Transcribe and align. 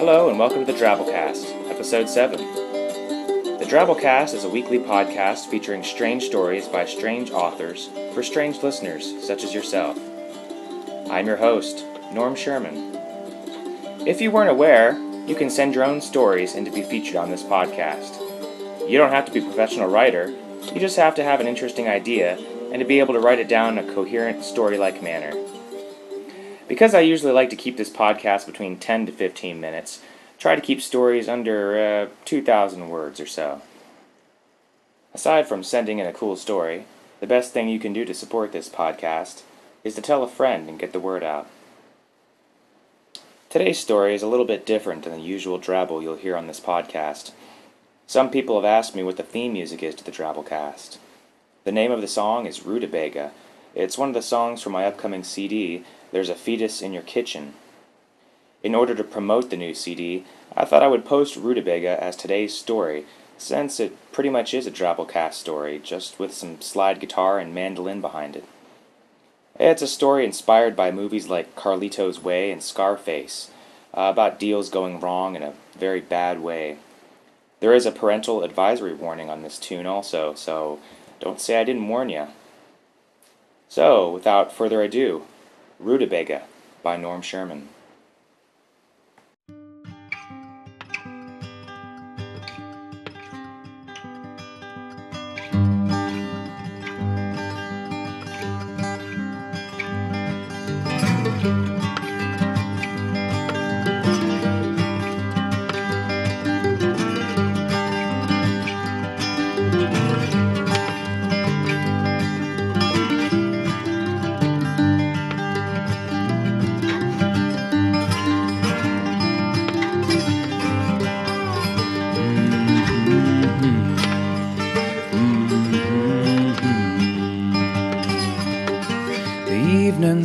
Hello 0.00 0.30
and 0.30 0.38
welcome 0.38 0.64
to 0.64 0.72
the 0.72 0.78
Drabblecast, 0.78 1.68
episode 1.68 2.08
7. 2.08 2.38
The 2.38 3.66
Drabblecast 3.68 4.32
is 4.32 4.44
a 4.44 4.48
weekly 4.48 4.78
podcast 4.78 5.50
featuring 5.50 5.84
strange 5.84 6.22
stories 6.22 6.66
by 6.66 6.86
strange 6.86 7.30
authors 7.32 7.90
for 8.14 8.22
strange 8.22 8.62
listeners 8.62 9.22
such 9.22 9.44
as 9.44 9.52
yourself. 9.52 9.98
I'm 11.10 11.26
your 11.26 11.36
host, 11.36 11.84
Norm 12.14 12.34
Sherman. 12.34 12.96
If 14.06 14.22
you 14.22 14.30
weren't 14.30 14.48
aware, 14.48 14.98
you 15.26 15.34
can 15.34 15.50
send 15.50 15.74
your 15.74 15.84
own 15.84 16.00
stories 16.00 16.54
in 16.54 16.64
to 16.64 16.70
be 16.70 16.80
featured 16.80 17.16
on 17.16 17.30
this 17.30 17.42
podcast. 17.42 18.18
You 18.88 18.96
don't 18.96 19.12
have 19.12 19.26
to 19.26 19.32
be 19.32 19.40
a 19.40 19.44
professional 19.44 19.90
writer, 19.90 20.30
you 20.72 20.80
just 20.80 20.96
have 20.96 21.14
to 21.16 21.24
have 21.24 21.40
an 21.40 21.46
interesting 21.46 21.88
idea 21.88 22.38
and 22.72 22.80
to 22.80 22.86
be 22.86 23.00
able 23.00 23.12
to 23.12 23.20
write 23.20 23.38
it 23.38 23.48
down 23.48 23.76
in 23.76 23.86
a 23.86 23.92
coherent, 23.92 24.44
story 24.44 24.78
like 24.78 25.02
manner. 25.02 25.34
Because 26.70 26.94
I 26.94 27.00
usually 27.00 27.32
like 27.32 27.50
to 27.50 27.56
keep 27.56 27.76
this 27.76 27.90
podcast 27.90 28.46
between 28.46 28.78
10 28.78 29.06
to 29.06 29.12
15 29.12 29.60
minutes, 29.60 30.00
try 30.38 30.54
to 30.54 30.60
keep 30.60 30.80
stories 30.80 31.28
under 31.28 32.06
uh, 32.06 32.14
2,000 32.26 32.88
words 32.88 33.18
or 33.18 33.26
so. 33.26 33.60
Aside 35.12 35.48
from 35.48 35.64
sending 35.64 35.98
in 35.98 36.06
a 36.06 36.12
cool 36.12 36.36
story, 36.36 36.84
the 37.18 37.26
best 37.26 37.52
thing 37.52 37.68
you 37.68 37.80
can 37.80 37.92
do 37.92 38.04
to 38.04 38.14
support 38.14 38.52
this 38.52 38.68
podcast 38.68 39.42
is 39.82 39.96
to 39.96 40.00
tell 40.00 40.22
a 40.22 40.28
friend 40.28 40.68
and 40.68 40.78
get 40.78 40.92
the 40.92 41.00
word 41.00 41.24
out. 41.24 41.48
Today's 43.48 43.80
story 43.80 44.14
is 44.14 44.22
a 44.22 44.28
little 44.28 44.46
bit 44.46 44.64
different 44.64 45.02
than 45.02 45.14
the 45.14 45.20
usual 45.20 45.58
drabble 45.58 46.00
you'll 46.00 46.14
hear 46.14 46.36
on 46.36 46.46
this 46.46 46.60
podcast. 46.60 47.32
Some 48.06 48.30
people 48.30 48.54
have 48.54 48.64
asked 48.64 48.94
me 48.94 49.02
what 49.02 49.16
the 49.16 49.24
theme 49.24 49.54
music 49.54 49.82
is 49.82 49.96
to 49.96 50.04
the 50.04 50.12
Drabblecast. 50.12 50.98
The 51.64 51.72
name 51.72 51.90
of 51.90 52.00
the 52.00 52.06
song 52.06 52.46
is 52.46 52.64
Rutabaga. 52.64 53.32
It's 53.74 53.98
one 53.98 54.10
of 54.10 54.14
the 54.14 54.22
songs 54.22 54.62
from 54.62 54.72
my 54.72 54.84
upcoming 54.84 55.24
CD, 55.24 55.84
There's 56.12 56.28
a 56.28 56.34
Fetus 56.34 56.82
in 56.82 56.92
Your 56.92 57.02
Kitchen. 57.02 57.54
In 58.62 58.74
order 58.74 58.94
to 58.94 59.04
promote 59.04 59.50
the 59.50 59.56
new 59.56 59.74
CD, 59.74 60.24
I 60.56 60.64
thought 60.64 60.82
I 60.82 60.88
would 60.88 61.04
post 61.04 61.36
Rutabaga 61.36 62.02
as 62.02 62.16
today's 62.16 62.56
story, 62.56 63.06
since 63.38 63.80
it 63.80 63.96
pretty 64.12 64.28
much 64.28 64.52
is 64.52 64.66
a 64.66 64.70
Drabblecast 64.70 65.34
story, 65.34 65.78
just 65.78 66.18
with 66.18 66.34
some 66.34 66.60
slide 66.60 67.00
guitar 67.00 67.38
and 67.38 67.54
mandolin 67.54 68.00
behind 68.00 68.36
it. 68.36 68.44
It's 69.58 69.82
a 69.82 69.86
story 69.86 70.24
inspired 70.24 70.74
by 70.74 70.90
movies 70.90 71.28
like 71.28 71.54
Carlito's 71.54 72.22
Way 72.22 72.50
and 72.50 72.62
Scarface, 72.62 73.50
uh, 73.94 74.08
about 74.10 74.38
deals 74.38 74.68
going 74.68 75.00
wrong 75.00 75.36
in 75.36 75.42
a 75.42 75.54
very 75.78 76.00
bad 76.00 76.40
way. 76.40 76.78
There 77.60 77.74
is 77.74 77.86
a 77.86 77.92
parental 77.92 78.42
advisory 78.42 78.94
warning 78.94 79.30
on 79.30 79.42
this 79.42 79.58
tune 79.58 79.86
also, 79.86 80.34
so 80.34 80.80
don't 81.20 81.40
say 81.40 81.60
I 81.60 81.64
didn't 81.64 81.88
warn 81.88 82.08
you. 82.08 82.28
So, 83.68 84.10
without 84.10 84.52
further 84.52 84.82
ado, 84.82 85.24
Rutabaga 85.80 86.42
by 86.82 86.98
Norm 86.98 87.22
Sherman. 87.22 87.68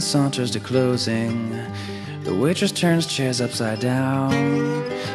Saunters 0.05 0.51
to 0.51 0.59
closing. 0.59 1.49
The 2.23 2.33
waitress 2.33 2.71
turns 2.71 3.07
chairs 3.07 3.41
upside 3.41 3.79
down. 3.79 4.31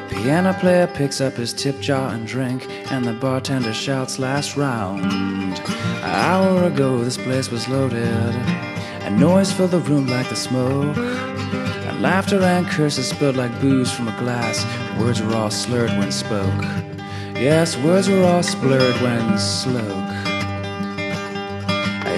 Piano 0.09 0.53
player 0.55 0.89
picks 0.89 1.21
up 1.21 1.34
his 1.34 1.53
tip 1.53 1.81
jar 1.81 2.12
and 2.12 2.27
drink, 2.27 2.67
and 2.91 3.05
the 3.05 3.12
bartender 3.12 3.73
shouts 3.73 4.19
last 4.19 4.56
round. 4.56 5.05
An 5.05 6.05
hour 6.05 6.65
ago, 6.65 7.05
this 7.05 7.17
place 7.17 7.51
was 7.51 7.69
loaded, 7.69 8.34
A 9.03 9.11
noise 9.11 9.53
filled 9.53 9.71
the 9.71 9.78
room 9.78 10.09
like 10.09 10.28
the 10.28 10.37
smoke. 10.37 10.97
And 10.97 12.03
laughter 12.03 12.43
and 12.43 12.67
curses 12.67 13.09
spilled 13.09 13.37
like 13.37 13.61
booze 13.61 13.93
from 13.93 14.09
a 14.09 14.19
glass. 14.19 14.65
Words 14.99 15.22
were 15.22 15.34
all 15.34 15.51
slurred 15.51 15.91
when 15.99 16.11
spoke. 16.11 16.65
Yes, 17.34 17.77
words 17.78 18.09
were 18.09 18.25
all 18.25 18.43
slurred 18.43 19.01
when 19.01 19.39
spoke. 19.39 20.09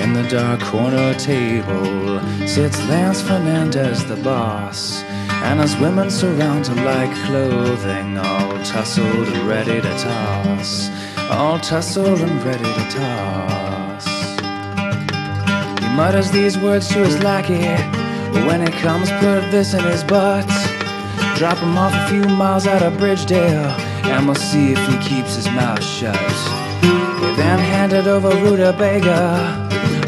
In 0.03 0.15
the 0.15 0.29
dark 0.29 0.61
corner 0.61 1.15
table 1.15 2.21
sits 2.47 2.77
Lance 2.89 3.23
Fernandez, 3.23 4.05
the 4.05 4.17
boss, 4.17 5.05
and 5.45 5.61
his 5.61 5.77
women 5.77 6.11
surround 6.11 6.67
him 6.67 6.85
like 6.85 7.15
clothing, 7.27 8.19
all 8.19 8.53
tussled 8.65 9.29
and 9.29 9.49
ready 9.49 9.81
to 9.81 9.99
toss, 9.99 10.91
all 11.31 11.59
tussled 11.61 12.21
and 12.21 12.43
ready 12.43 12.65
to 12.65 12.85
toss. 12.91 14.07
He 15.81 15.89
mutters 15.95 16.33
these 16.33 16.59
words 16.59 16.89
to 16.89 16.99
his 17.05 17.23
lackey, 17.23 17.63
but 18.33 18.45
when 18.45 18.61
it 18.61 18.73
comes, 18.75 19.09
put 19.13 19.51
this 19.53 19.73
in 19.73 19.84
his 19.84 20.03
butt. 20.03 20.49
Drop 21.37 21.59
him 21.59 21.79
off 21.79 21.95
a 21.95 22.09
few 22.09 22.25
miles 22.37 22.67
out 22.67 22.83
of 22.83 22.95
Bridgedale, 22.95 23.79
and 24.05 24.27
we'll 24.27 24.34
see 24.34 24.73
if 24.73 24.79
he 24.89 24.97
keeps 24.99 25.37
his 25.37 25.47
mouth 25.47 25.83
shut. 25.83 26.19
They 26.83 27.37
then 27.37 27.61
handed 27.61 28.09
over 28.09 28.31
Rutabaga, 28.45 29.62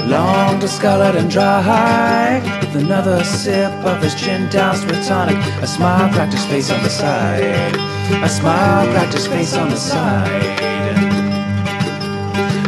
long 0.06 0.59
discolored 0.59 1.16
and 1.16 1.31
dry, 1.31 2.41
with 2.60 2.82
another 2.82 3.25
sip 3.25 3.72
of 3.84 4.03
his 4.03 4.15
chin 4.15 4.48
doused 4.50 4.87
with 4.87 5.06
tonic. 5.06 5.37
A 5.62 5.66
smile 5.66 6.09
his 6.31 6.44
face 6.47 6.70
on 6.70 6.82
the 6.82 6.91
side. 6.91 7.76
A 8.22 8.28
smile 8.28 8.87
his 9.10 9.26
face 9.26 9.54
on 9.54 9.70
the 9.70 9.76
side. 9.76 10.43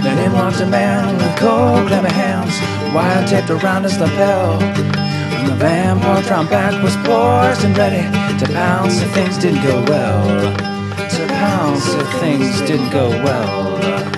Then 0.02 0.18
in 0.18 0.32
walked 0.32 0.60
a 0.60 0.66
man 0.66 1.16
with 1.16 1.36
cold, 1.36 1.88
clammy 1.88 2.10
hands, 2.10 2.54
wire 2.94 3.26
taped 3.26 3.50
around 3.50 3.84
his 3.84 3.98
lapel. 3.98 4.62
And 4.62 5.48
the 5.48 5.54
vampire 5.56 6.22
drum 6.22 6.48
back 6.48 6.82
was 6.82 6.96
poised 6.96 7.64
and 7.64 7.76
ready 7.76 8.02
to 8.38 8.52
pounce 8.52 9.00
if 9.00 9.12
things 9.12 9.36
didn't 9.38 9.62
go 9.62 9.82
well. 9.88 10.56
To 10.96 11.26
pounce 11.28 11.92
if 11.94 12.20
things 12.20 12.60
didn't 12.62 12.90
go 12.90 13.10
well. 13.10 14.15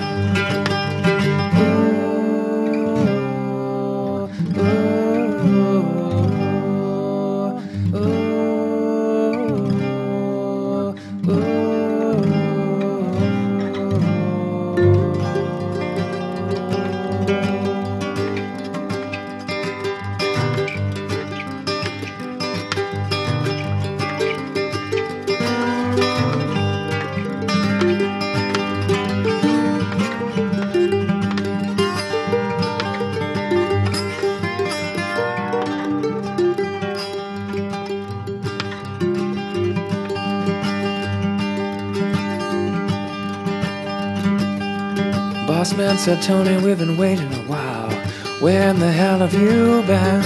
Boss 45.59 45.75
man 45.75 45.97
said, 45.97 46.21
Tony, 46.21 46.55
we've 46.63 46.77
been 46.77 46.95
waiting 46.95 47.33
a 47.33 47.43
while. 47.43 47.91
Where 48.39 48.69
in 48.69 48.79
the 48.79 48.89
hell 48.89 49.19
have 49.19 49.33
you 49.33 49.83
been? 49.85 50.21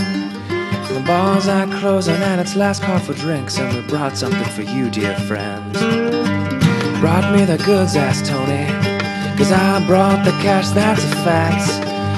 The 0.94 1.04
bar's 1.08 1.48
are 1.48 1.66
closing 1.80 2.22
and 2.22 2.40
it's 2.40 2.56
last 2.56 2.84
call 2.84 3.00
for 3.00 3.16
drinks, 3.16 3.58
and 3.58 3.76
we 3.76 3.82
brought 3.90 4.16
something 4.16 4.44
for 4.44 4.62
you, 4.62 4.92
dear 4.92 5.18
friend. 5.22 5.74
Brought 7.02 7.34
me 7.34 7.46
the 7.46 7.60
goods, 7.66 7.96
asked 7.96 8.28
Tony. 8.28 8.68
Cause 9.36 9.52
I 9.52 9.84
brought 9.88 10.24
the 10.24 10.30
cash, 10.44 10.70
that's 10.70 11.04
a 11.04 11.16
fact. 11.26 11.68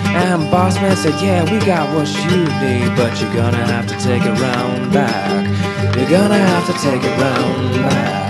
And 0.08 0.52
boss 0.52 0.76
man 0.76 0.98
said, 0.98 1.18
Yeah, 1.24 1.46
we 1.46 1.66
got 1.66 1.96
what 1.96 2.10
you 2.10 2.40
need, 2.60 2.98
but 2.98 3.22
you're 3.22 3.34
gonna 3.34 3.66
have 3.66 3.88
to 3.88 3.98
take 4.04 4.24
it 4.24 4.38
round 4.42 4.92
back. 4.92 5.96
You're 5.96 6.10
gonna 6.10 6.38
have 6.38 6.68
to 6.68 6.74
take 6.84 7.02
it 7.02 7.18
round 7.18 7.76
back. 7.76 8.25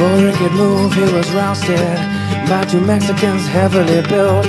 He 0.00 0.32
could 0.32 0.52
move, 0.52 0.94
he 0.94 1.02
was 1.12 1.30
rousted 1.32 1.76
by 2.48 2.64
two 2.64 2.80
Mexicans 2.80 3.46
heavily 3.46 4.00
built. 4.08 4.46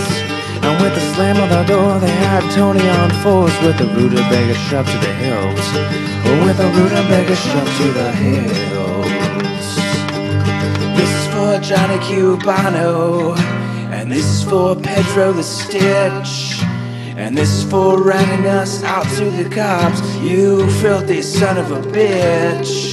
And 0.63 0.81
with 0.81 0.95
the 0.95 1.01
slam 1.13 1.35
of 1.43 1.49
the 1.49 1.63
door, 1.65 1.99
they 1.99 2.09
had 2.09 2.49
Tony 2.55 2.87
on 2.87 3.09
force 3.21 3.51
with 3.61 3.77
the 3.77 3.87
rutabaga 3.87 4.53
shoved 4.53 4.89
to 4.89 4.97
the. 4.97 5.11
Oh, 6.23 6.45
with 6.45 6.55
the 6.55 6.67
rutabaga 6.67 7.35
shoved 7.35 7.77
to 7.77 7.91
the 7.91 8.11
hills. 8.13 9.75
This 10.95 11.09
is 11.19 11.27
for 11.33 11.59
Johnny 11.59 11.97
Cubano, 12.05 13.37
and 13.91 14.09
this 14.09 14.25
is 14.25 14.43
for 14.45 14.77
Pedro 14.77 15.33
the 15.33 15.43
Stitch. 15.43 16.63
And 17.17 17.37
this 17.37 17.49
is 17.49 17.69
for 17.69 18.01
ratting 18.01 18.47
us 18.47 18.83
out 18.83 19.05
to 19.17 19.25
the 19.29 19.49
cops, 19.53 20.01
you 20.19 20.69
filthy 20.79 21.21
son 21.21 21.57
of 21.57 21.71
a 21.71 21.81
bitch. 21.81 22.90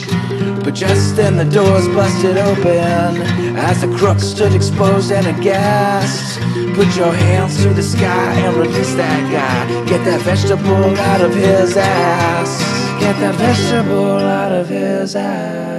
But 0.69 0.75
just 0.75 1.17
then 1.17 1.38
the 1.38 1.47
doors 1.47 1.88
busted 1.88 2.37
open 2.37 3.23
as 3.56 3.81
the 3.81 3.88
crook 3.97 4.20
stood 4.20 4.55
exposed 4.55 5.11
and 5.11 5.26
aghast. 5.26 6.38
Put 6.76 6.94
your 6.94 7.11
hands 7.11 7.62
to 7.62 7.70
the 7.70 7.82
sky 7.82 8.35
and 8.35 8.55
release 8.55 8.93
that 8.97 9.32
guy. 9.32 9.87
Get 9.87 10.05
that 10.05 10.20
vegetable 10.20 10.94
out 10.99 11.23
of 11.23 11.35
his 11.35 11.75
ass. 11.75 13.00
Get 13.00 13.19
that 13.19 13.37
vegetable 13.37 14.19
out 14.19 14.53
of 14.53 14.69
his 14.69 15.17
ass. 15.17 15.78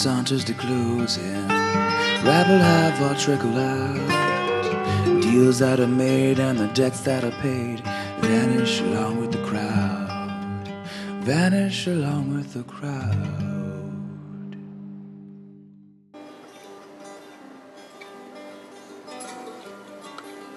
Saunters 0.00 0.44
to 0.44 0.54
closing. 0.54 1.46
Rabble 2.24 2.56
have 2.56 3.02
all 3.02 3.14
trickle 3.16 3.54
out. 3.58 5.20
Deals 5.20 5.58
that 5.58 5.78
are 5.78 5.86
made 5.86 6.38
and 6.38 6.58
the 6.58 6.68
debts 6.68 7.00
that 7.00 7.22
are 7.22 7.30
paid 7.42 7.80
vanish 8.20 8.80
along 8.80 9.20
with 9.20 9.30
the 9.30 9.44
crowd. 9.44 10.66
Vanish 11.20 11.86
along 11.86 12.34
with 12.34 12.54
the 12.54 12.62
crowd. 12.62 14.56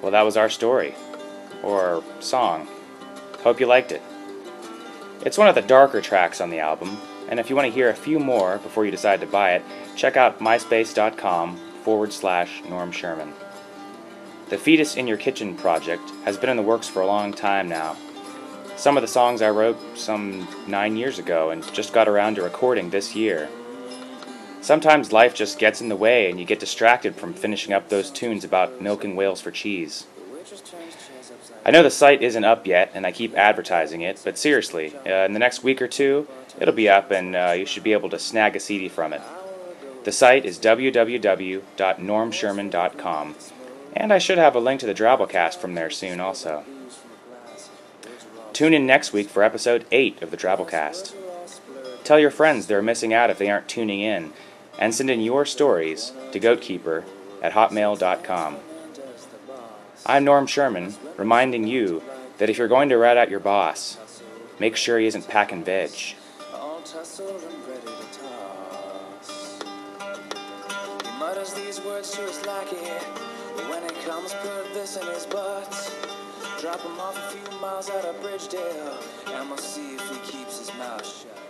Well, 0.02 0.12
that 0.14 0.22
was 0.22 0.38
our 0.38 0.50
story. 0.50 0.96
Or 1.64 2.02
song. 2.22 2.66
Hope 3.44 3.60
you 3.60 3.66
liked 3.66 3.92
it. 3.92 4.02
It's 5.26 5.38
one 5.38 5.50
of 5.50 5.56
the 5.56 5.62
darker 5.62 6.00
tracks 6.00 6.40
on 6.40 6.50
the 6.50 6.60
album, 6.60 6.98
and 7.34 7.40
if 7.40 7.50
you 7.50 7.56
want 7.56 7.66
to 7.66 7.74
hear 7.74 7.90
a 7.90 7.96
few 7.96 8.20
more 8.20 8.60
before 8.60 8.86
you 8.86 8.92
decide 8.92 9.20
to 9.20 9.26
buy 9.26 9.54
it, 9.54 9.64
check 9.96 10.18
out 10.18 10.38
myspace.com 10.38 11.58
forward 11.84 12.14
slash 12.14 12.62
Norm 12.70 12.92
Sherman. 12.92 13.34
The 14.50 14.58
Fetus 14.60 14.98
in 14.98 15.08
Your 15.08 15.18
Kitchen 15.18 15.56
project 15.56 16.08
has 16.26 16.38
been 16.38 16.52
in 16.52 16.58
the 16.58 16.62
works 16.62 16.88
for 16.88 17.02
a 17.02 17.08
long 17.08 17.34
time 17.34 17.68
now. 17.68 17.98
Some 18.76 18.98
of 18.98 19.02
the 19.02 19.08
songs 19.08 19.42
I 19.42 19.50
wrote 19.50 19.80
some 19.98 20.48
nine 20.68 20.96
years 20.96 21.18
ago 21.18 21.50
and 21.50 21.64
just 21.74 21.92
got 21.92 22.08
around 22.08 22.36
to 22.36 22.44
recording 22.44 22.92
this 22.92 23.16
year. 23.16 23.50
Sometimes 24.62 25.12
life 25.12 25.34
just 25.34 25.58
gets 25.58 25.82
in 25.82 25.90
the 25.90 25.96
way 25.96 26.30
and 26.30 26.40
you 26.40 26.46
get 26.46 26.60
distracted 26.60 27.16
from 27.16 27.34
finishing 27.34 27.74
up 27.74 27.90
those 27.90 28.12
tunes 28.12 28.44
about 28.44 28.80
milking 28.80 29.16
whales 29.16 29.42
for 29.42 29.50
cheese. 29.50 30.06
I 31.66 31.72
know 31.72 31.82
the 31.82 31.90
site 31.90 32.22
isn't 32.22 32.44
up 32.44 32.68
yet 32.68 32.92
and 32.94 33.06
I 33.06 33.14
keep 33.14 33.38
advertising 33.38 34.02
it, 34.02 34.20
but 34.24 34.38
seriously, 34.38 34.94
uh, 35.06 35.26
in 35.26 35.34
the 35.34 35.40
next 35.40 35.64
week 35.64 35.82
or 35.82 35.88
two, 35.88 36.28
it'll 36.60 36.74
be 36.74 36.90
up 36.90 37.12
and 37.12 37.36
uh, 37.36 37.54
you 37.58 37.66
should 37.66 37.84
be 37.84 37.94
able 37.94 38.10
to 38.10 38.20
snag 38.20 38.56
a 38.56 38.60
CD 38.60 38.90
from 38.90 39.14
it. 39.14 39.22
The 40.04 40.12
site 40.12 40.46
is 40.46 40.60
www.normsherman.com, 40.60 43.36
and 43.94 44.12
I 44.12 44.18
should 44.18 44.38
have 44.38 44.56
a 44.56 44.60
link 44.60 44.82
to 44.82 44.86
the 44.86 44.94
Drabblecast 44.94 45.56
from 45.56 45.76
there 45.76 45.90
soon 45.90 46.20
also. 46.20 46.66
Tune 48.52 48.74
in 48.74 48.86
next 48.86 49.14
week 49.14 49.30
for 49.30 49.44
episode 49.44 49.86
8 49.92 50.22
of 50.22 50.32
the 50.32 50.38
Drabblecast. 50.38 51.16
Tell 52.04 52.20
your 52.20 52.32
friends 52.32 52.68
they're 52.68 52.82
missing 52.82 53.14
out 53.14 53.30
if 53.30 53.38
they 53.38 53.50
aren't 53.50 53.70
tuning 53.70 54.02
in, 54.02 54.34
and 54.78 54.94
send 54.94 55.10
in 55.10 55.22
your 55.22 55.46
stories 55.46 56.12
to 56.34 56.42
goatkeeper 56.42 57.06
at 57.42 57.54
hotmail.com. 57.54 58.58
I'm 60.06 60.26
Norm 60.26 60.48
Sherman, 60.48 60.96
reminding 61.16 61.66
you 61.66 62.04
that 62.38 62.50
if 62.50 62.58
you're 62.58 62.68
going 62.68 62.90
to 62.90 62.98
rat 62.98 63.16
out 63.16 63.30
your 63.30 63.40
boss, 63.40 63.98
make 64.60 64.76
sure 64.76 65.00
he 65.00 65.08
isn't 65.08 65.30
packing 65.30 65.64
veg. 65.64 65.92
these 71.56 71.82
words 71.82 72.12
to 72.12 72.22
his 72.22 72.46
lackey, 72.46 72.76
when 73.70 73.84
it 73.84 73.96
comes, 74.06 74.34
put 74.34 74.74
this 74.74 74.98
in 74.98 75.08
his 75.08 75.26
butt. 75.26 75.70
Drop 76.60 76.80
him 76.82 77.00
off 77.00 77.18
a 77.18 77.36
few 77.36 77.60
miles 77.60 77.90
and 77.90 79.50
we'll 79.50 79.58
see 79.58 79.96
if 79.96 80.10
he 80.10 80.32
keeps 80.32 80.60
his 80.60 80.74
mouth 80.78 81.06
shut. 81.06 81.43